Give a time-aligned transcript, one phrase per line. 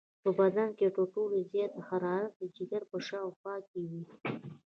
[0.23, 4.03] په بدن کې تر ټولو زیاته حرارت د جگر په شاوخوا کې وي.